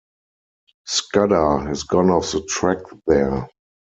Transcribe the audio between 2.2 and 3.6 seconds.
the track there.